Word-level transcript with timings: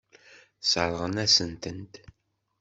Sseṛɣen-asent-tent. 0.61 1.93